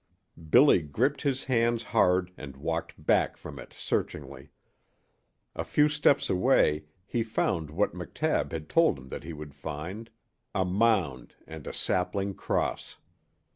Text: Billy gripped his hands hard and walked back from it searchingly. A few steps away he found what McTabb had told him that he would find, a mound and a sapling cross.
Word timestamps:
Billy 0.49 0.81
gripped 0.81 1.21
his 1.21 1.43
hands 1.43 1.83
hard 1.83 2.31
and 2.35 2.57
walked 2.57 3.05
back 3.05 3.37
from 3.37 3.59
it 3.59 3.71
searchingly. 3.71 4.49
A 5.55 5.63
few 5.63 5.87
steps 5.87 6.27
away 6.27 6.85
he 7.05 7.21
found 7.21 7.69
what 7.69 7.93
McTabb 7.93 8.51
had 8.51 8.67
told 8.67 8.97
him 8.97 9.09
that 9.09 9.23
he 9.23 9.33
would 9.33 9.53
find, 9.53 10.09
a 10.55 10.65
mound 10.65 11.35
and 11.45 11.67
a 11.67 11.71
sapling 11.71 12.33
cross. 12.33 12.97